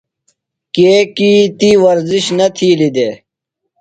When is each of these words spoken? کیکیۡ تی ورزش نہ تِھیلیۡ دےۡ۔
کیکیۡ 0.73 1.41
تی 1.59 1.69
ورزش 1.83 2.25
نہ 2.37 2.47
تِھیلیۡ 2.55 2.93
دےۡ۔ 2.95 3.13